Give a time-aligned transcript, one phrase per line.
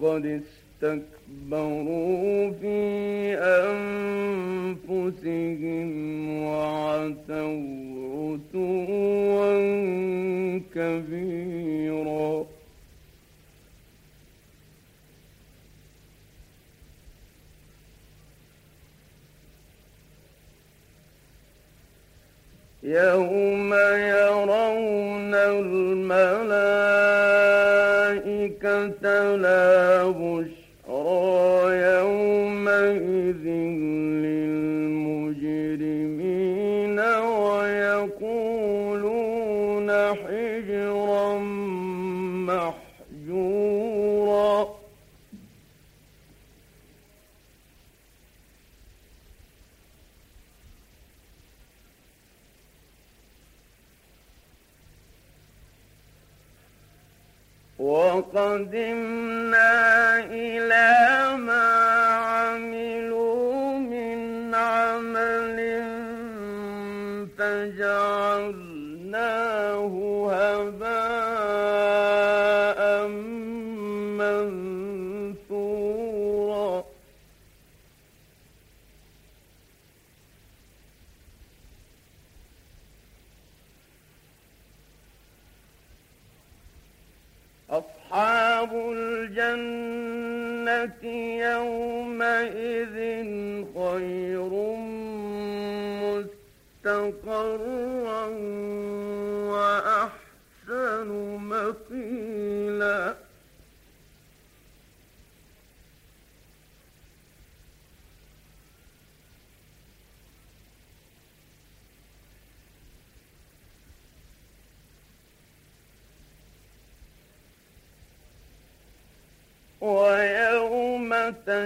[0.00, 0.42] فقد
[0.82, 2.78] استكبروا في
[4.92, 5.90] أنفسهم
[6.42, 9.52] وعتوا عتوا
[10.74, 12.46] كبيرا.
[22.82, 26.16] يوم يرون الملائكة
[29.36, 29.75] لا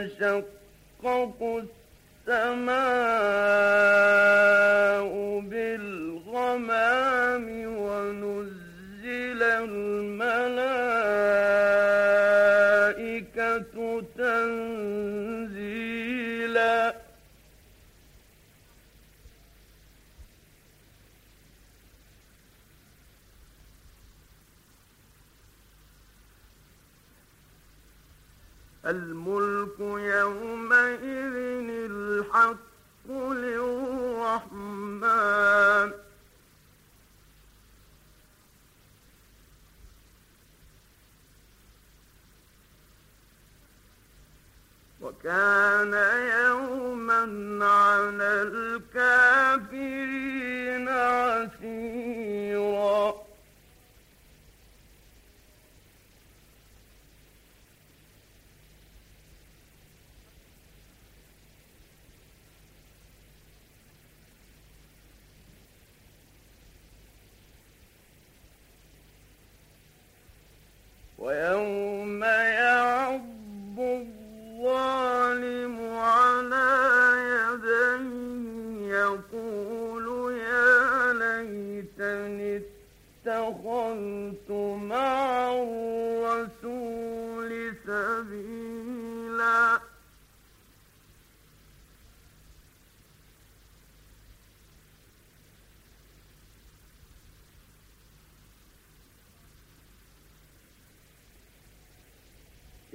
[0.09, 1.63] تشقق
[2.29, 2.81] السماء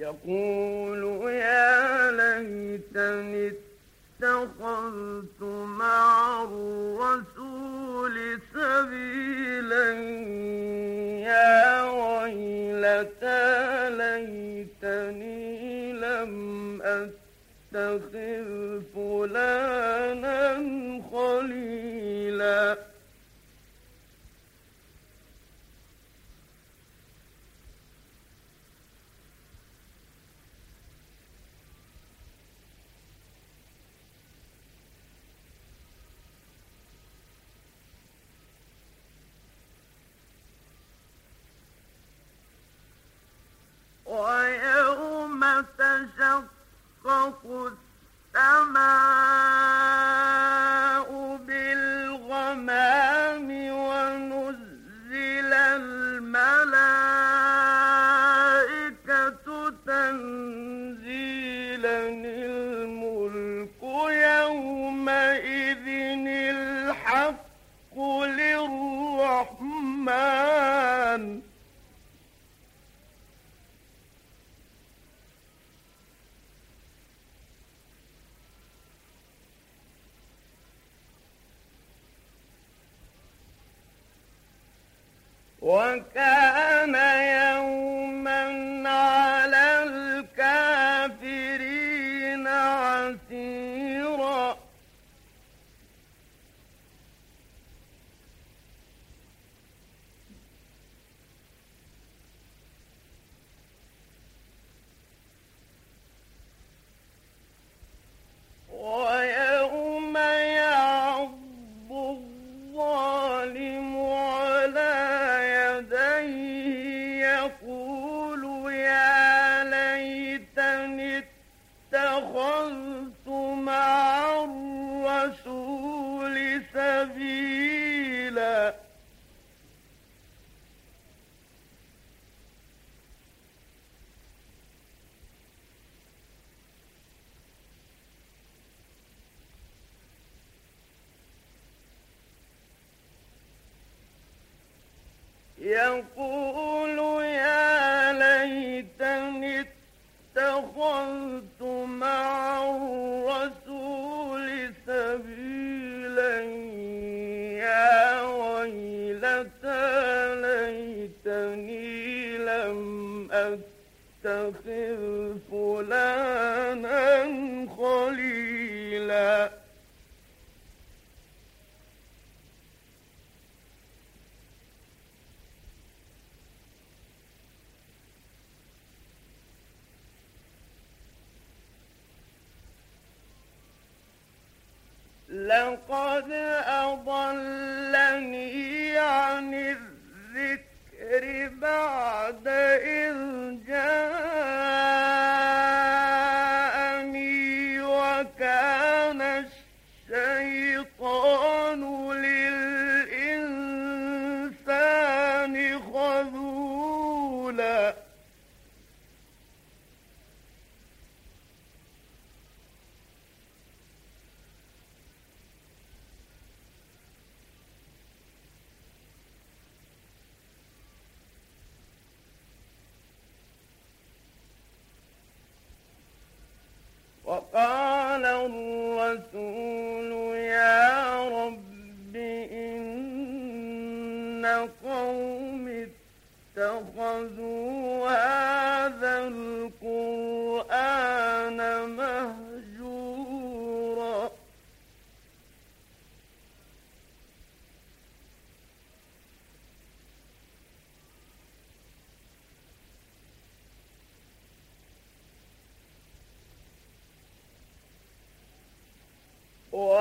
[0.05, 0.17] يقول
[47.45, 47.84] would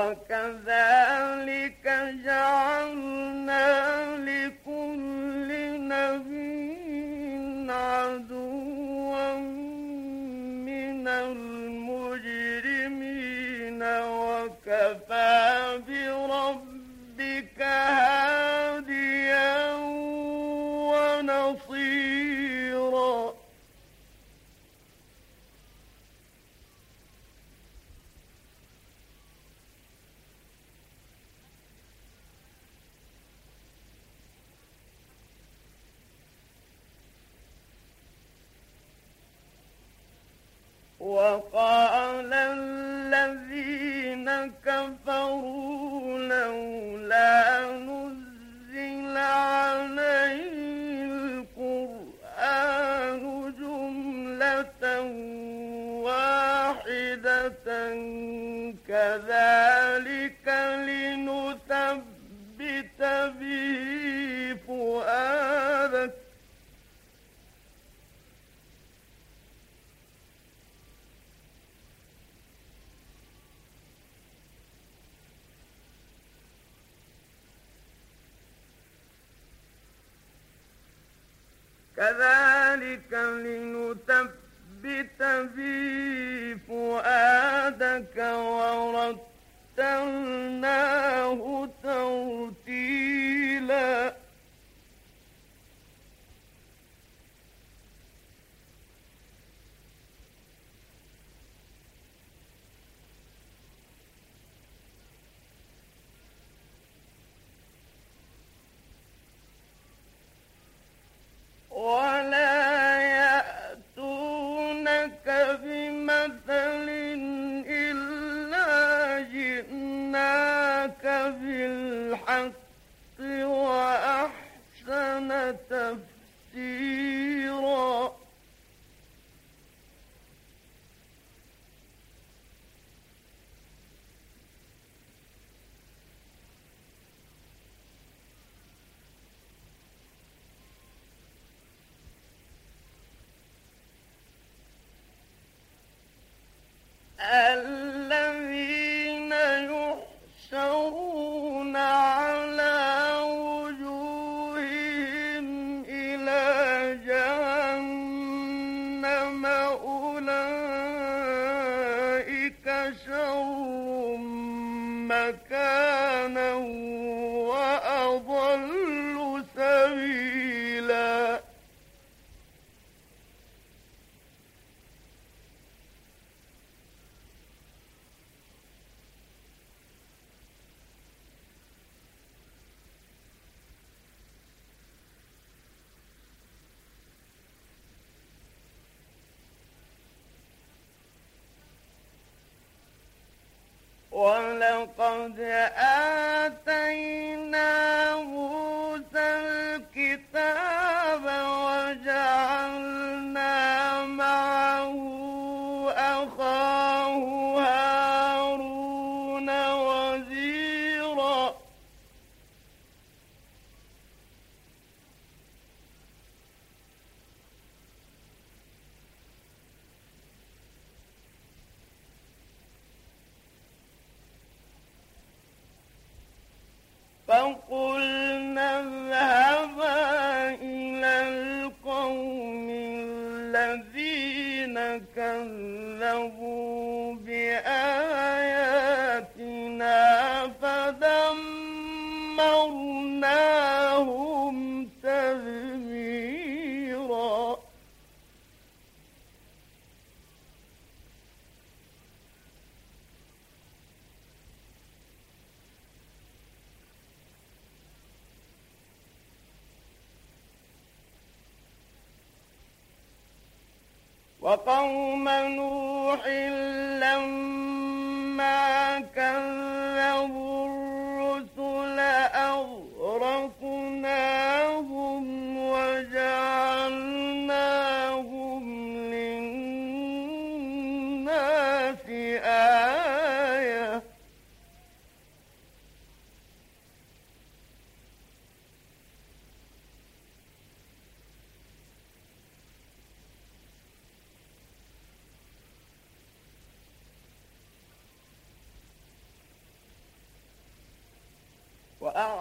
[0.04, 0.93] وكذلك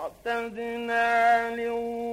[0.05, 2.04] وأعتدنا للظالمين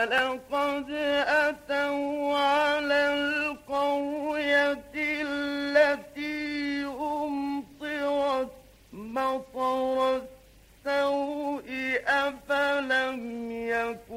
[0.00, 0.90] ولقد
[1.26, 8.52] أتوا على القرية التي أمطرت
[8.92, 11.68] مطر السوء
[12.06, 14.09] أفلم يكن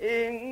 [0.00, 0.47] em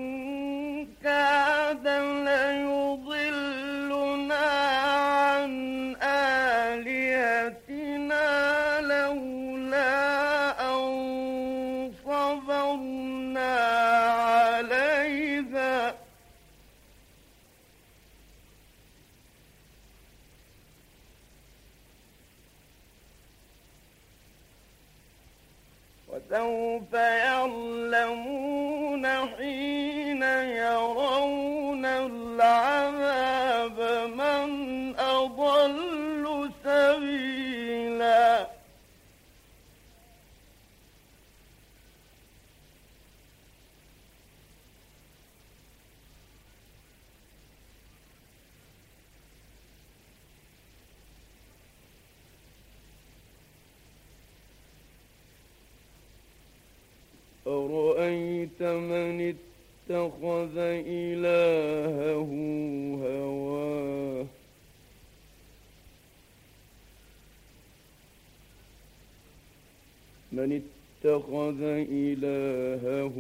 [70.46, 73.16] من اتخذ إلهه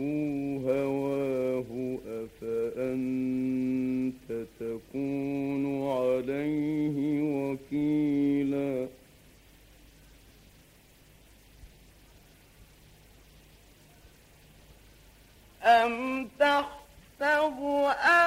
[0.66, 1.70] هواه
[2.22, 3.26] أفأنت
[4.60, 8.88] تكون عليه وكيلاً
[15.66, 17.58] أم تحسب
[18.16, 18.25] أن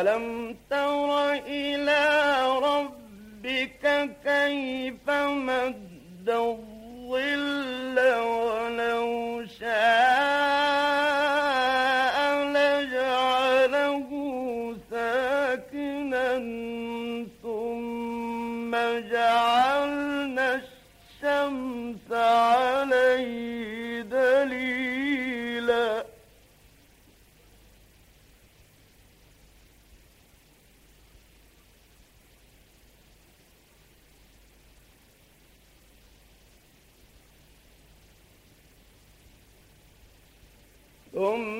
[0.00, 2.02] ألم تر إلى
[2.62, 10.05] ربك كيف مد الظل ولو شاء
[41.16, 41.55] ثم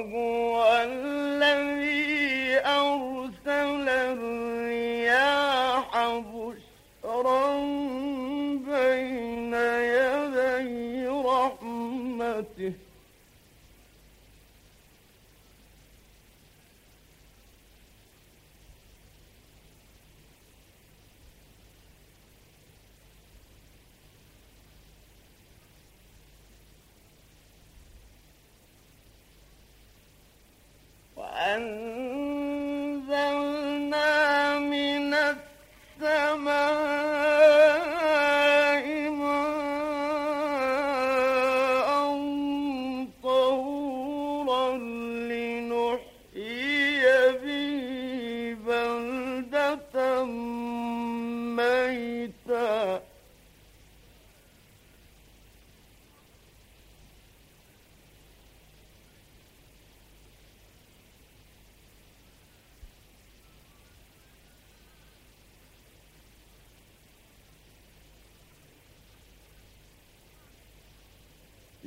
[0.00, 0.62] وهو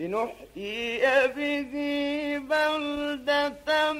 [0.03, 1.73] لنحيي به
[2.49, 3.93] بلدة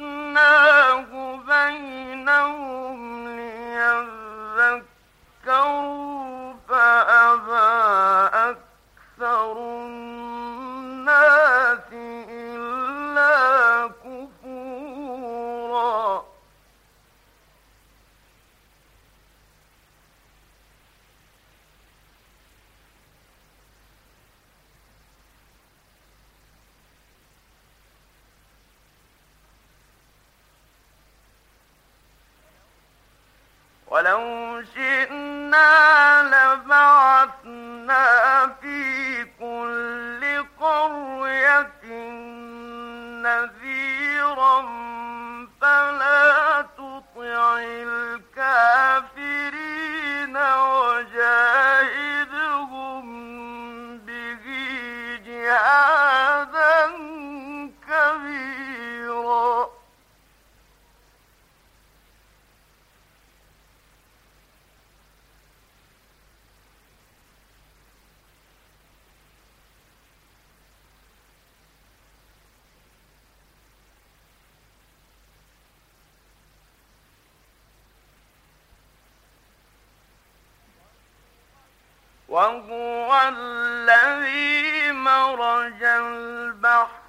[82.32, 87.02] وهو الذي مرج البحرين.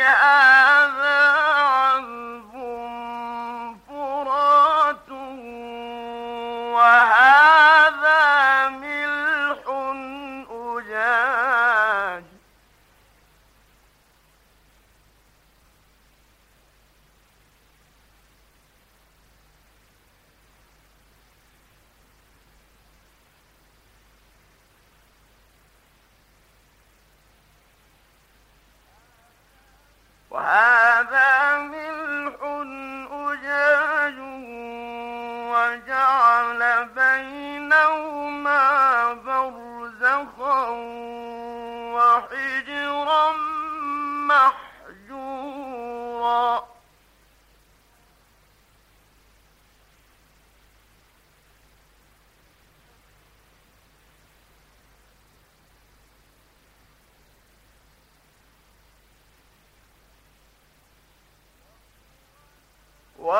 [0.00, 1.43] هذا
[30.34, 30.63] What?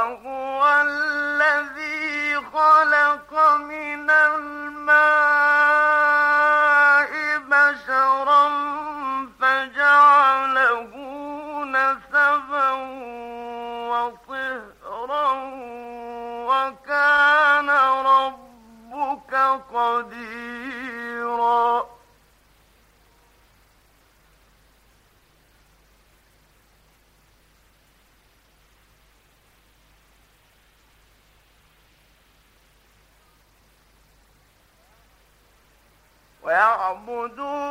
[0.04, 0.43] 老公
[37.06, 37.63] فاعبدون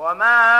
[0.00, 0.59] وما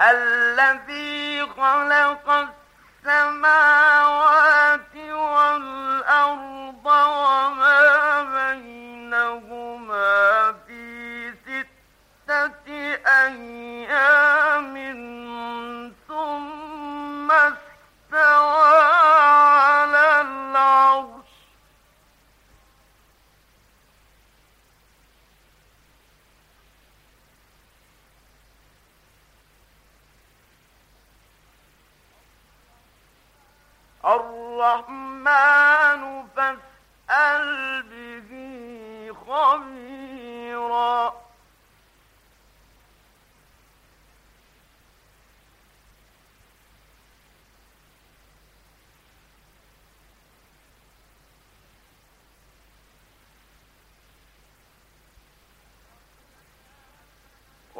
[0.00, 2.39] الذي خلق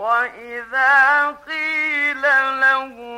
[0.01, 2.23] وإذا قيل
[2.61, 3.10] لَهُ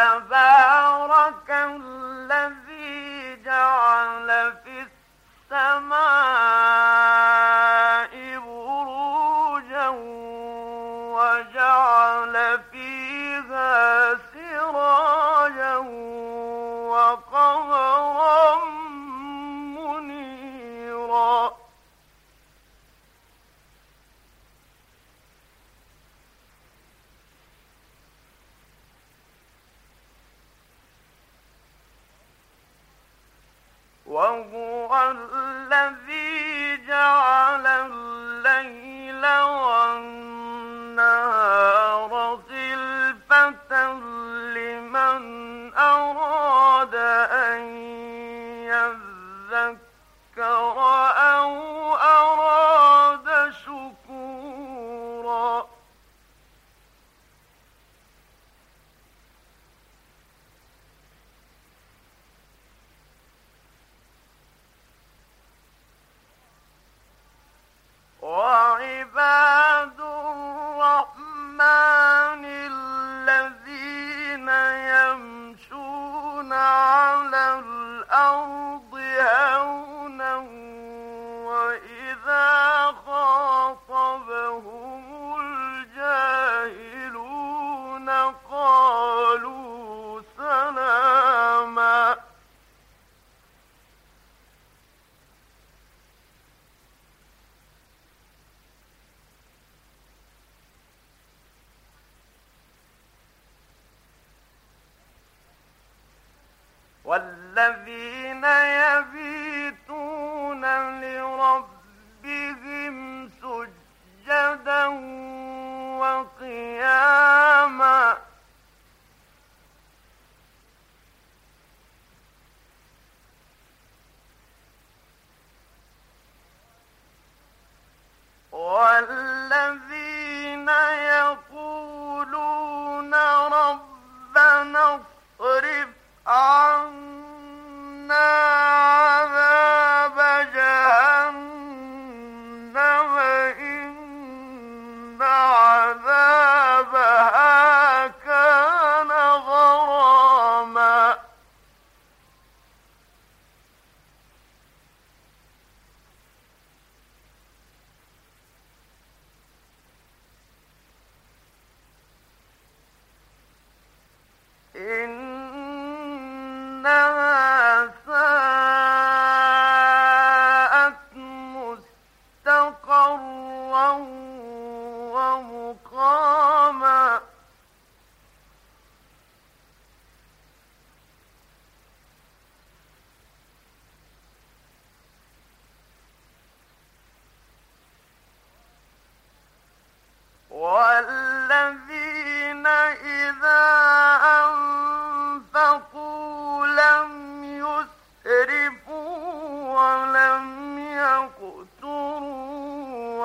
[0.00, 4.86] تبارك الذي جعل في
[5.52, 6.79] السماء
[34.90, 35.70] والذين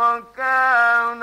[0.04, 1.22] والذين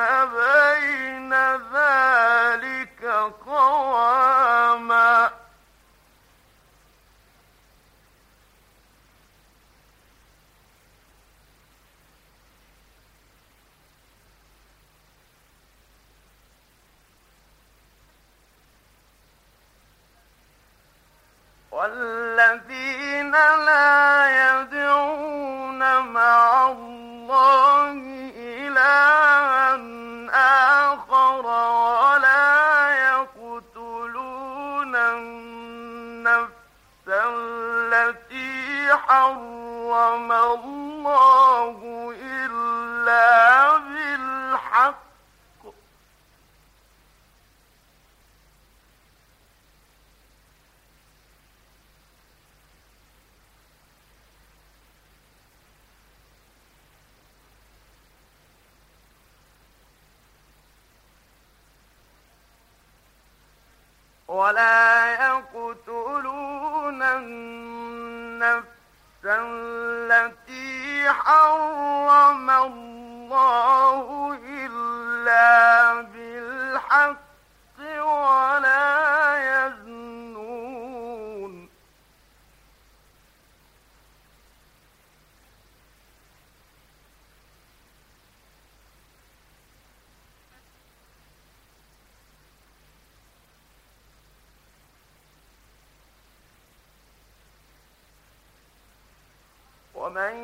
[100.03, 100.35] ومن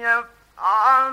[0.00, 1.12] يفعل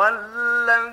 [0.00, 0.89] والذي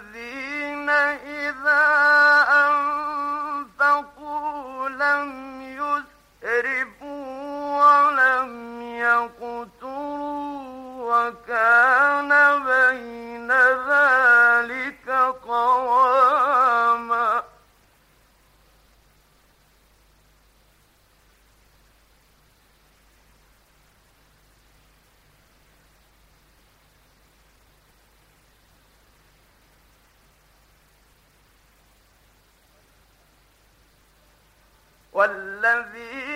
[35.58, 36.27] الذي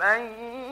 [0.00, 0.69] ومن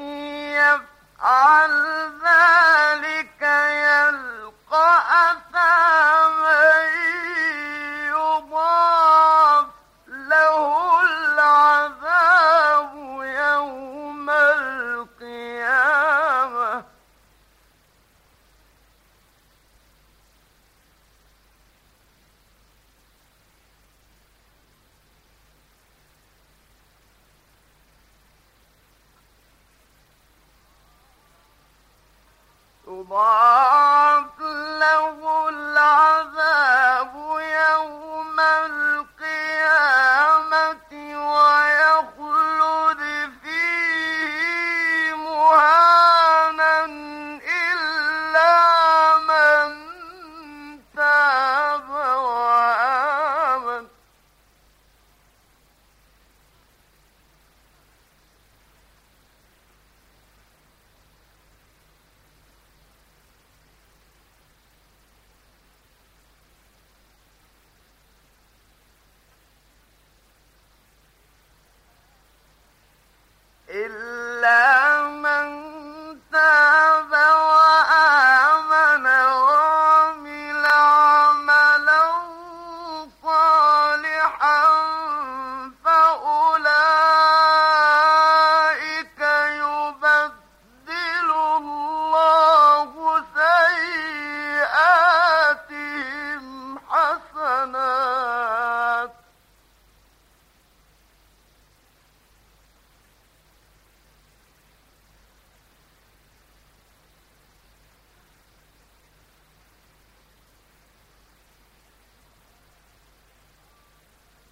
[33.11, 33.48] الله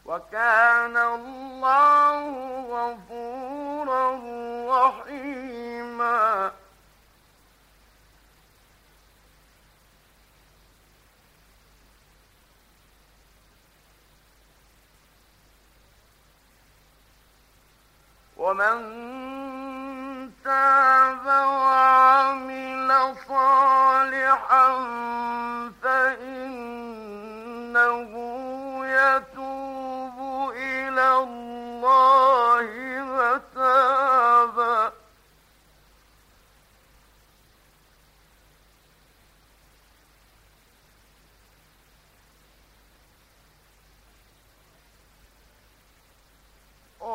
[0.07, 2.18] وكان الله
[2.70, 4.07] غفورا
[4.68, 6.52] رحيما.
[18.36, 18.76] ومن
[20.44, 22.90] تاب وعمل
[23.28, 24.66] صالحا
[25.82, 26.36] فإن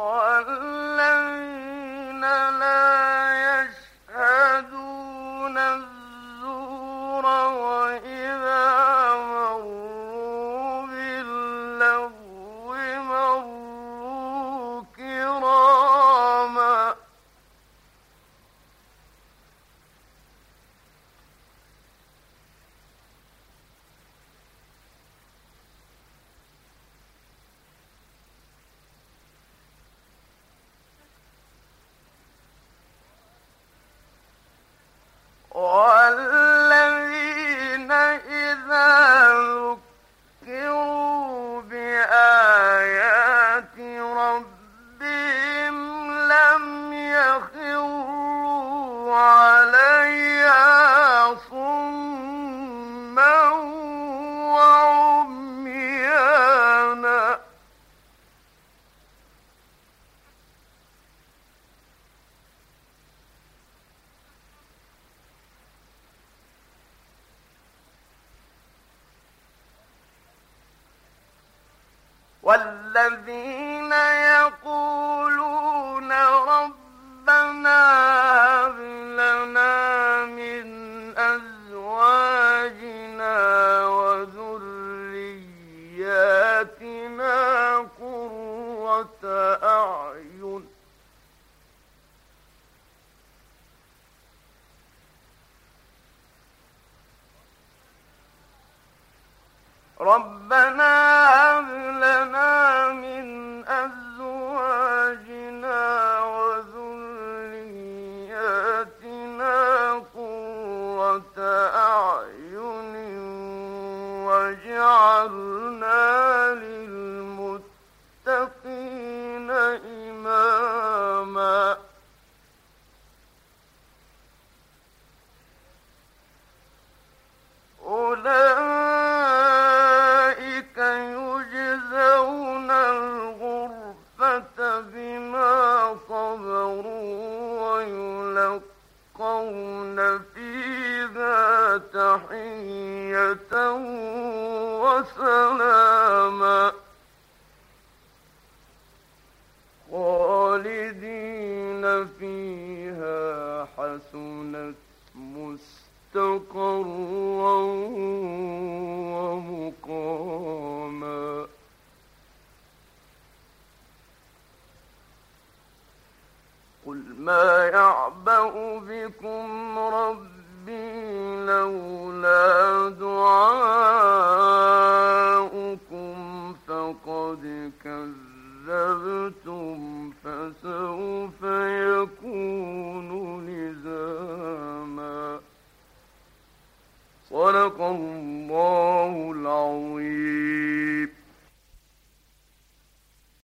[0.03, 0.30] Oh.